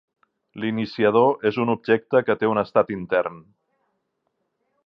L'iniciador 0.63 1.45
és 1.51 1.59
un 1.65 1.71
objecte 1.75 2.23
que 2.31 2.39
té 2.41 2.51
un 2.55 2.63
estat 2.65 2.93
intern. 2.99 3.41